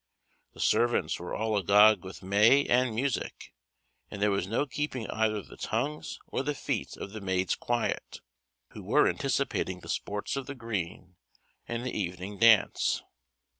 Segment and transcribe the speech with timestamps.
[0.53, 3.53] The servants were all agog with May and music;
[4.09, 8.19] and there was no keeping either the tongues or the feet of the maids quiet,
[8.69, 11.17] who were anticipating the sports of the green,
[11.67, 13.03] and the evening dance.